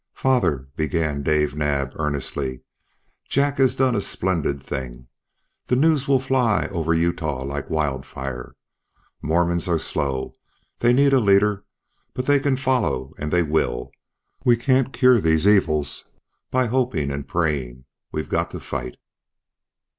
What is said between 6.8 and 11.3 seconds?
Utah like wildfire. Mormons are slow. They need a